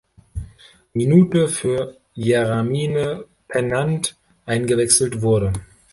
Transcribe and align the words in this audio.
Minute 0.95 1.47
für 1.47 1.95
Jermaine 2.15 3.25
Pennant 3.47 4.17
eingewechselt 4.47 5.21
wurde. 5.21 5.53